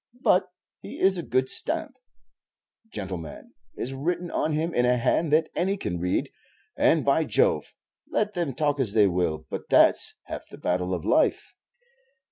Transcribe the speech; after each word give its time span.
But 0.23 0.47
he 0.81 0.99
is 0.99 1.19
a 1.19 1.21
good 1.21 1.47
stamp: 1.47 1.93
'Gentleman' 2.89 3.53
is 3.77 3.93
written 3.93 4.31
on 4.31 4.51
him 4.51 4.73
in 4.73 4.83
a 4.83 4.97
hand 4.97 5.31
that 5.31 5.51
any 5.55 5.77
can 5.77 5.99
read; 5.99 6.31
and, 6.75 7.05
by 7.05 7.23
Jove! 7.23 7.75
let 8.09 8.33
them 8.33 8.55
talk 8.55 8.79
as 8.79 8.93
they 8.93 9.05
will, 9.05 9.45
but 9.51 9.69
that's 9.69 10.15
half 10.23 10.49
the 10.49 10.57
battle 10.57 10.95
of 10.95 11.05
life!" 11.05 11.53